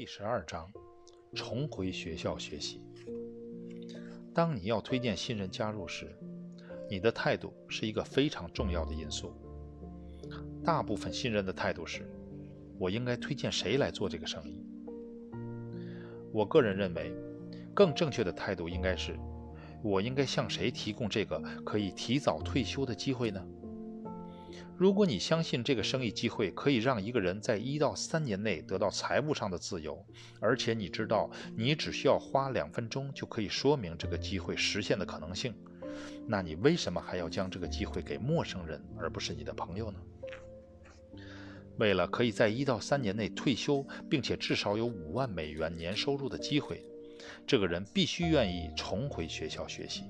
[0.00, 0.66] 第十二章：
[1.34, 2.80] 重回学校学习。
[4.32, 6.16] 当你要推荐新人加入时，
[6.88, 9.34] 你的态度是一个非常重要的因素。
[10.64, 12.10] 大部分新人的态度是：
[12.78, 14.64] 我应该推荐谁来做这个生意？
[16.32, 17.12] 我个人认为，
[17.74, 19.18] 更正确的态度应该是：
[19.82, 23.46] 我应该向谁提供这个可以提早退休的机会呢？
[24.76, 30.04] 如果你相信这个生意机会可以让一个人在一到三年内得到财务上的自由，
[30.40, 35.54] 而且你知道你只需要花两分钟就可以说明这个机会实现的可能性，
[36.26, 40.00] 那你为什么还要将这个机会给陌生人而不是你的朋友呢？
[41.76, 46.84] 为了可以在一到三年内退休，并且至少有五万美元年收入的机会，
[47.46, 50.04] 这个人必须愿意重回学校学习。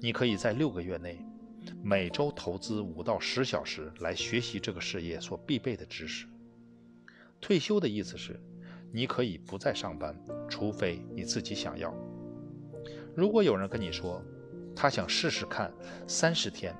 [0.00, 1.24] 你可以在六个月内。
[1.82, 6.26] 每周投资五到十小时来学习这个事业所必备的知识。
[7.40, 8.40] 退休的意思是，
[8.92, 10.18] 你可以不再上班，
[10.48, 11.94] 除非你自己想要。
[13.14, 14.22] 如果有人跟你说，
[14.74, 15.72] 他想试试看
[16.06, 16.74] 三十天，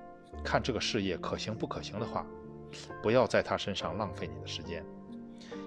[0.45, 2.27] 看这个事业可行不可行的话，
[3.03, 4.85] 不要在他身上浪费你的时间。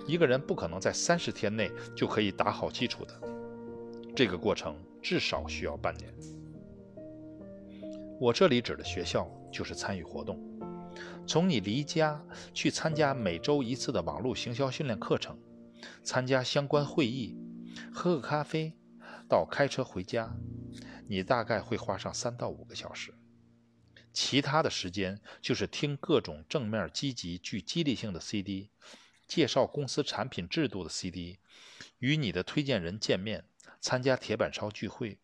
[0.07, 3.21] 一个人不可能在三十天内就可以打好基础的，
[4.15, 6.13] 这个过程至少需要半年。
[8.21, 10.39] 我这里指的学校就是参与活动，
[11.25, 15.39] 从你离家去参加每周一次的网络行销训练课程，
[16.03, 17.35] 参加相关会议，
[17.91, 18.77] 喝个咖啡，
[19.27, 20.37] 到开车回家，
[21.07, 23.11] 你大概会花上三到五个小时。
[24.13, 28.69] 其他的时间就是听各种正面、积极、具激励性的 CD，
[29.27, 31.39] 介绍公司产品制度的 CD，
[31.97, 33.45] 与你的推荐人见面，
[33.79, 35.17] 参加铁板烧聚会，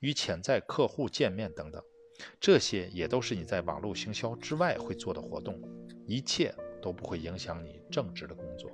[0.00, 1.82] 与潜在客户见面等等。
[2.40, 5.60] 这些也都是你在网络行销之外会做的活动，
[6.06, 8.70] 一切都不会影响你正职的工作。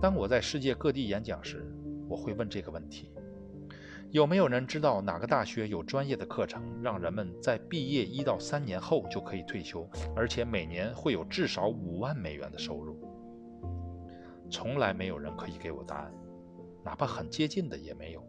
[0.00, 1.66] 当我在世界各地演讲时，
[2.08, 3.10] 我会问这个问题：
[4.10, 12.96] 有没有人知道哪个大学有专业的课程，让人们在毕业一到三年后就可以退休，而且每年会有至少五万美元的收入？
[14.50, 16.14] 从来没有人可以给我答案，
[16.84, 18.22] 哪怕很接近的也没有。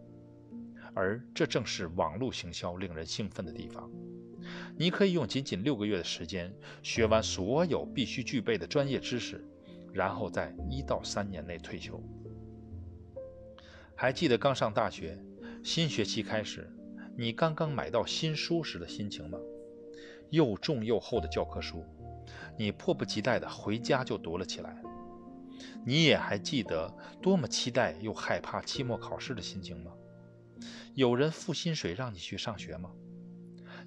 [0.97, 3.87] 而这正是网络行销令人兴奋的地方。
[4.75, 9.45] 你可以用仅仅六个月的时间学完所有必须具备的专业知识，
[9.93, 12.01] 然后在一到三年内退休。
[13.95, 15.19] 还记得刚上大学，
[15.63, 16.67] 新学期开始，
[17.15, 19.37] 你刚刚买到新书时的心情吗？
[20.31, 21.85] 又重又厚的教科书，
[22.57, 24.81] 你迫不及待地回家就读了起来。
[25.85, 26.91] 你也还记得
[27.21, 29.91] 多么期待又害怕期末考试的心情吗？
[30.97, 32.89] 有人付薪水让你去上学吗？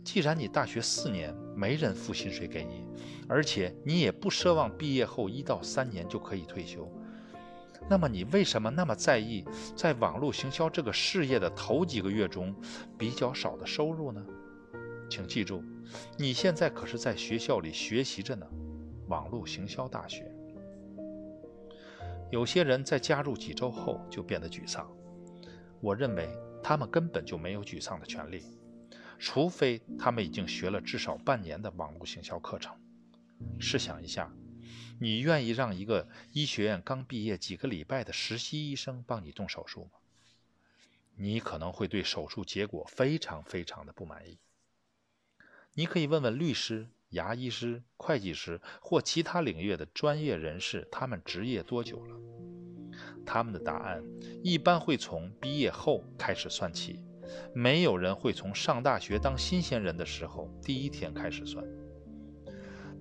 [0.04, 2.84] 既然你大学四年没人付薪水给你，
[3.28, 6.88] 而且你也不奢望毕业后一到三年就可以退休，
[7.88, 9.44] 那么你为什么那么在意
[9.74, 12.54] 在网络行销这个事业的头几个月中
[12.96, 14.24] 比较少的收入呢？
[15.10, 15.64] 请记住，
[16.16, 18.46] 你现在可是在学校里学习着呢，
[19.08, 20.32] 网络行销大学。
[22.30, 24.88] 有些人在加入几周后就变得沮丧，
[25.80, 26.28] 我认为。
[26.62, 28.44] 他们根本就没有沮丧的权利，
[29.18, 32.76] 除非他们已经学了至少半年的网络行销课程。
[33.58, 34.32] 试想一下，
[35.00, 39.92] 你愿意让一个医学院刚毕业几个礼拜的实习医生帮你动手术吗？
[41.16, 44.38] 你可能会对手术结果非常非常的不满意。
[45.74, 52.16] 你可以问问律师、牙医师、会计师或其他领域的专业人士，他们执业多久了？
[53.24, 54.02] 他们的答案
[54.42, 57.00] 一般会从毕业后开始算起，
[57.54, 61.64] 没有人会从上大学当新鲜人的时候第一天开始算。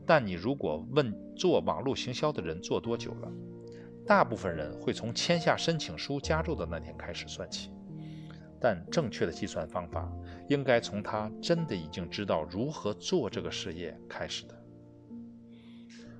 [0.05, 3.31] 但你如果问做网络行销的人做多久了，
[4.07, 7.71] 大部分人会从签下申请书加入的那天开始算起。
[8.59, 10.11] 但正确的计算方法
[10.47, 14.63] 应该从他真的已经知道如何做这个事业开始的。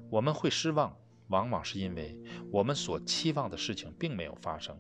[0.10, 0.96] 我们会失望。
[1.30, 2.20] 往往是因为
[2.52, 4.76] 我们所期望的事情并没有发生。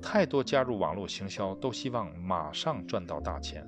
[0.00, 3.62] 太多加入网络行销都希望马上赚到大钱，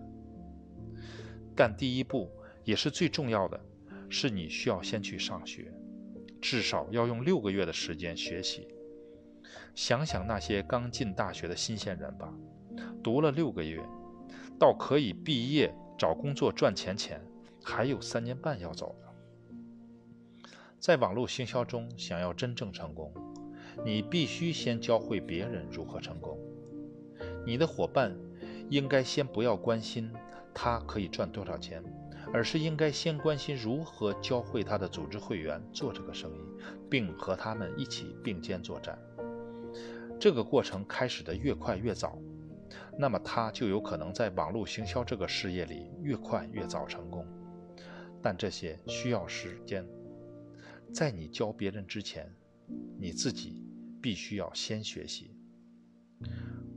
[1.55, 2.31] 但第一步
[2.65, 3.61] 也是最重要的，
[4.09, 5.71] 是你需要先去上学，
[6.41, 8.67] 至少要用六个月的时间学习。
[9.75, 12.33] 想想那些刚进大学的新鲜人吧，
[13.05, 13.81] 读了六个月，
[14.59, 17.21] 到可以毕业找工作赚钱前，
[17.63, 20.49] 还有三年半要走呢。
[20.81, 23.13] 在网络行销中，想要真正成功，
[23.85, 26.39] 你必须先教会别人如何成功。
[27.45, 28.17] 你的伙伴
[28.71, 30.11] 应该先不要关心
[30.55, 31.85] 他可以赚多少钱，
[32.33, 36.41] 而是应该先关心如何教会他的组织会员做这个生意，
[36.89, 38.99] 并和他们一起并肩作战。
[40.19, 42.19] 这个过程开始的越快越早，
[42.99, 47.27] 那么他就有可能在网络行销这个事业里越快越早成功。
[48.23, 49.87] 但这些需要时间，
[50.93, 52.35] 在你教别人之前，
[52.99, 53.67] 你自己
[54.01, 55.37] 必须要先学习。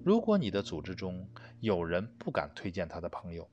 [0.03, 1.29] 如果你的组织中
[1.59, 3.49] 有人不敢推荐他的朋友，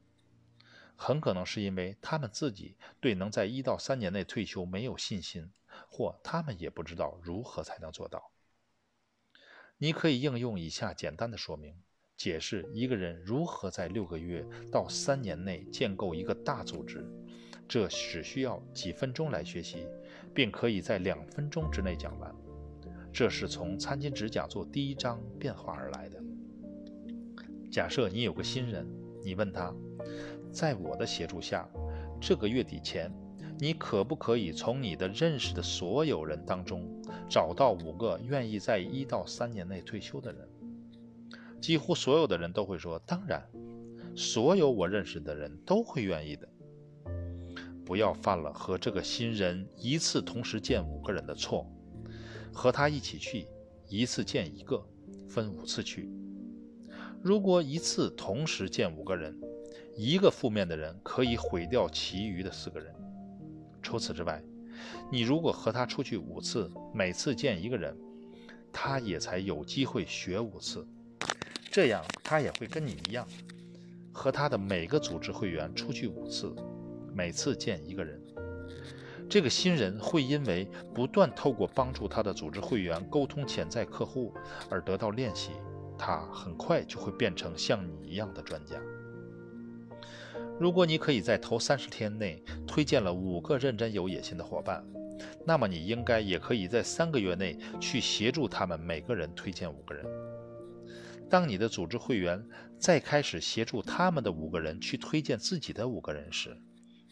[0.96, 5.52] 很可能是因为他们自己对能在一到三年内退休没有信心，
[5.90, 8.31] 或他们也不知道如何才能做到。
[9.78, 11.82] 你可以应用以下简单的说明，
[12.16, 17.05] 解释一个人如何在六个月到三年内建构一个大组织。
[17.66, 19.87] 这只需要几分钟来学习，
[20.34, 22.34] 并可以在两分钟之内讲完。
[23.12, 26.22] 这是从餐巾纸讲座第一章变化而来的。
[27.70, 28.87] 假设你有个新人，
[29.22, 29.75] 你问他。
[30.52, 31.69] 在我的协助下，
[32.20, 33.10] 这个月底前，
[33.58, 36.87] 你可不可以从你的认识的所有人当中
[37.28, 40.49] 找到五个愿意在一到三年内退休的人？
[41.64, 43.43] 几乎所有的人都会说：“当然，
[44.14, 46.46] 所有我认识的人都会愿意的。”
[47.87, 51.66] 不要犯了和这个新人一次同时见五个人的错。
[52.52, 53.46] 和他一起去，
[53.88, 54.87] 一次见一个，
[55.26, 56.11] 分五次去。
[57.22, 59.34] 如果一次同时见五个人，
[59.96, 62.94] 一个负面的人可以毁掉其余的四个人。
[63.81, 64.44] 除此之外，
[65.10, 67.96] 你如果和他出去五次，每次见一个人，
[68.70, 70.87] 他也才有机会学五次。
[71.74, 73.26] 这样，他也会跟你一样，
[74.12, 76.54] 和他的每个组织会员出去五次，
[77.12, 78.22] 每次见一个人。
[79.28, 84.32] 这个新人会因为不断透过帮助他的组织会员沟通潜在客户
[84.70, 85.50] 而得到练习，
[85.98, 88.76] 他很快就会变成像你一样的专家。
[90.60, 94.86] 如果你可以在头三十天内推荐了五个认真有野心的伙伴，
[95.44, 100.06] 那么你应该也可以在三个月内去协助他们每个人推荐五个人。
[101.28, 102.46] 当你的组织会员
[102.78, 106.56] 再开始协助他们的五个人去推荐自己的五个人时，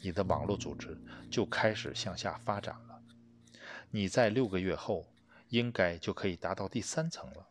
[0.02, 0.96] 你的网络组织
[1.30, 3.02] 就开始向下发展了。
[3.90, 5.06] 你在六个月后
[5.48, 7.48] 应该就可以达到第三层了。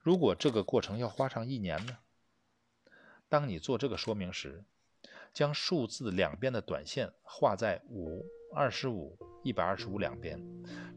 [0.00, 1.98] 如果这个过程要花上一年呢？
[3.28, 4.64] 当你做这个说明时，
[5.32, 10.40] 将数字两边的短线画在五、二十五、一百二十五两边，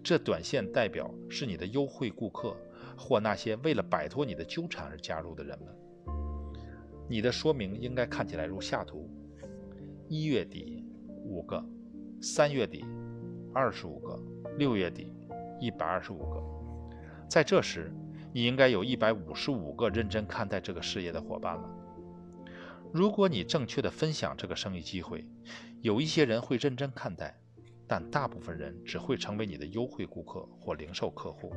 [0.03, 2.57] 这短线代表是你的优惠顾客
[3.03, 5.67] 或那些为了摆脱你的纠缠而加入的人们。
[7.09, 9.09] 你的说明应该看起来如下图：
[10.07, 10.85] 一月底
[11.25, 11.61] 五个，
[12.21, 12.85] 三月底
[13.53, 14.17] 二十五个，
[14.57, 15.13] 六月底
[15.59, 16.41] 一百二十五个。
[17.29, 17.91] 在这时，
[18.31, 21.69] 你应该有一百五十五个认真看待这个事业的伙伴了。
[22.93, 25.25] 如果你正确的分享这个生意机会，
[25.81, 27.37] 有一些人会认真看待，
[27.85, 31.51] 但大部分人只会成为你的优惠顾客或零售客户。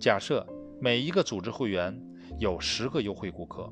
[0.00, 0.46] 假设
[0.80, 1.94] 每一个组织会员
[2.38, 3.70] 有十个优惠顾客，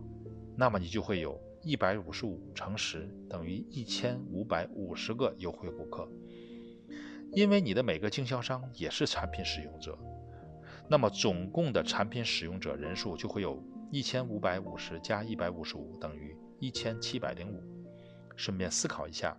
[0.54, 6.06] 那么你就会有一百五十五乘十等于一千五百五十个优惠顾客。
[7.32, 9.98] 因为你的每个经销商也是产品使用者，
[10.86, 13.62] 那么总共的产品使用者人数就会有。
[13.90, 17.62] 一千五百五十加一百五十五等于一千七百零五。
[18.36, 19.34] 顺便思考一下，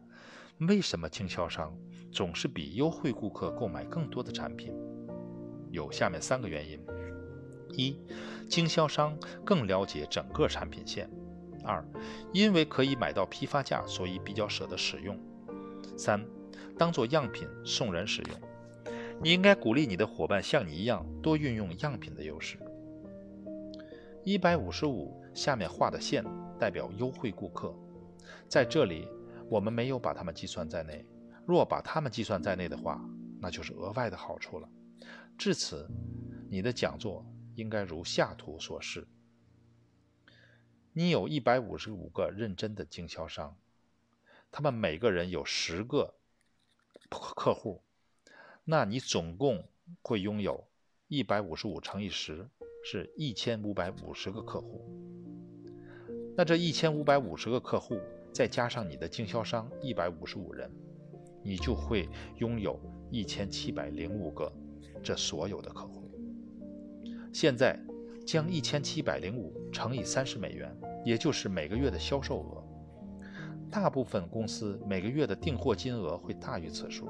[0.61, 1.71] 为什么经销商
[2.11, 4.73] 总是比优惠顾客购买更多的产品？
[5.71, 6.79] 有下面三个原因：
[7.71, 7.99] 一，
[8.47, 11.07] 经销商更了解整个产品线；
[11.63, 11.83] 二，
[12.33, 15.15] 因为可以买到批发价，所以比较舍得使用；
[15.97, 16.25] 三，
[16.77, 18.39] 当做样品送人使用。
[19.21, 22.57] 你应该鼓励你的伙伴像你一样多运用样品的优势。
[24.23, 26.23] 一百五十五下面画的线
[26.57, 27.75] 代表优惠顾客，
[28.47, 29.07] 在这里
[29.49, 31.05] 我们没有把它们计算在内。
[31.45, 33.01] 若把它们计算在内的话，
[33.41, 34.69] 那就是额外的好处了。
[35.39, 35.89] 至此，
[36.49, 39.07] 你的讲座应该如下图所示：
[40.91, 43.55] 你有一百五十五个认真的经销商，
[44.51, 46.13] 他们每个人有十个
[47.09, 47.81] 客户，
[48.65, 49.63] 那你总共
[50.01, 50.67] 会拥有
[51.07, 52.49] 一百五十五乘以十。
[52.81, 54.81] 是一千五百五十个客户，
[56.35, 57.99] 那这一千五百五十个客户
[58.33, 60.71] 再加上你的经销商一百五十五人，
[61.43, 62.79] 你就会拥有
[63.11, 64.49] 一千七百零五个
[65.01, 66.09] 这所有的客户。
[67.31, 67.79] 现在
[68.25, 70.75] 将一千七百零五乘以三十美元，
[71.05, 72.63] 也就是每个月的销售额。
[73.71, 77.07] 大部分公司每个月的订货金额会大于此数。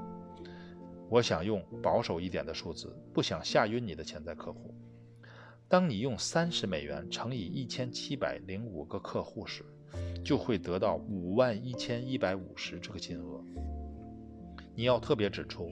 [1.10, 4.76] 我想用保守一点的数字，不想吓晕你的潜在客户。
[5.68, 9.64] 当你用三十美元乘以一千七百零五个客户时，
[10.24, 13.44] 就会得到五万一千一百五十这个金额。
[14.76, 15.72] 你要特别指出，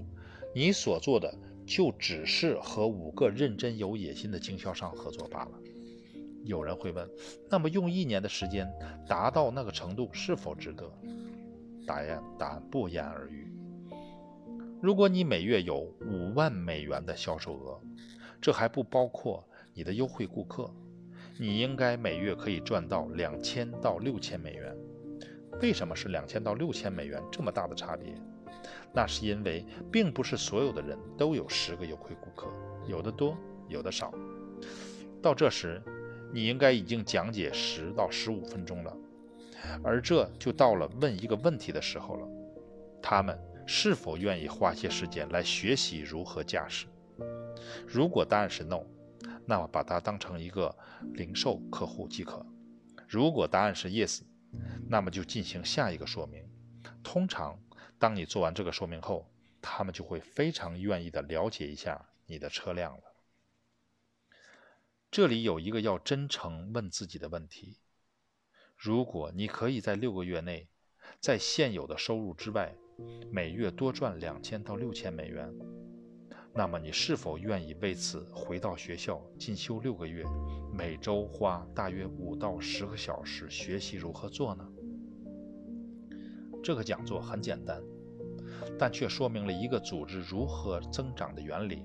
[0.55, 1.31] 你所做的
[1.67, 5.51] 就只是和五个认真有野心的经销商合作罢了。
[6.45, 7.07] 有人会问，
[7.49, 8.65] 那么用一年的时间
[9.05, 10.89] 达到那个程度是否值得？
[11.85, 13.51] 答案答案不言而喻。
[14.81, 17.81] 如果你每月有五万美元的销售额，
[18.39, 19.43] 这还不包括
[19.73, 20.73] 你的优惠顾客，
[21.37, 24.73] 你应该每月可以赚到两千到六千美元。
[25.61, 28.13] 为什么是两千到六千美元这么大的差别？
[28.93, 32.47] 那是因为并不是所有的人都有十个优惠顾客，
[32.85, 34.13] 有的多，有的少。
[35.21, 35.81] 到这时，
[36.33, 38.95] 你应该已经讲解十到十五分钟了，
[39.83, 42.27] 而这就到了问一个问题的时候了：
[43.01, 46.85] 他们是否愿意花些时间来学习如何驾驶？
[47.87, 48.83] 如果答案是 no，
[49.45, 50.73] 那么把它当成一个
[51.13, 52.45] 零售客户即可；
[53.07, 54.21] 如果答案是 yes，
[54.87, 56.43] 那么就进行下一个说明。
[57.03, 57.57] 通常，
[57.99, 59.29] 当你做完这个说明后，
[59.61, 63.03] 他们就会非常愿意的了解一下你的车辆了。
[65.09, 67.79] 这里有一个要真诚问自己的问题：
[68.75, 70.67] 如果你可以在六个月内，
[71.19, 72.75] 在现有的收入之外，
[73.31, 75.51] 每月多赚两千到六千美元，
[76.53, 80.23] 那么你是否愿意为此回到学校进修六个月，
[80.73, 84.67] 每周花大约五到十个小时学习如何做呢？
[86.67, 87.81] 这个讲座很简单，
[88.77, 91.81] 但却说明了一个组织如何增长的原理。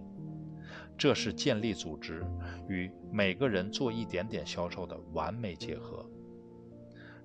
[0.98, 2.26] 这是建立组织
[2.68, 6.04] 与每个人做一点点销售的完美结合。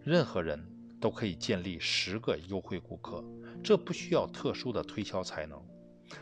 [0.03, 0.63] 任何人
[1.01, 3.25] 都可以建立十个优惠顾客，
[3.63, 5.59] 这不需要特殊的推销才能。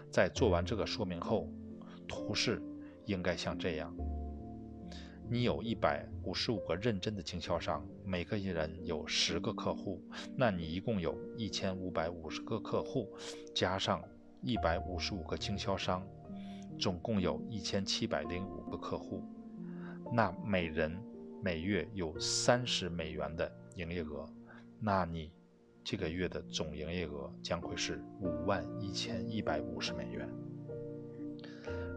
[0.10, 1.50] 在做完这个说明后，
[2.08, 2.62] 图示
[3.08, 3.94] 应该像这样：
[5.30, 10.02] 你有一百五十五个认真的经销商，每个人有十个客户，
[10.36, 13.10] 那你一共有一千五百五十个客户，
[13.54, 14.04] 加上
[14.42, 16.06] 一百五十五个经销商。
[16.78, 19.24] 总共有一千七百零五个客户，
[20.12, 20.94] 那每人
[21.42, 24.28] 每月有三十美元的营业额，
[24.82, 25.32] 那你
[25.86, 30.30] 这个月的总营业额将会是五万一千一百五十美元。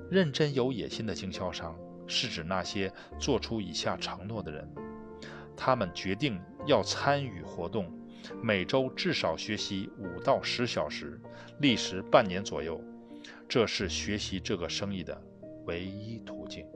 [0.08, 1.76] 认真有野心的经销商
[2.08, 4.68] 是指那些做出以下承诺的人：
[5.56, 7.92] 他们决定要参与活动，
[8.42, 11.20] 每周至少学习五到十小时，
[11.60, 12.82] 历时半年左右。
[13.48, 15.22] 这是学习这个生意的
[15.66, 16.66] 唯一途径。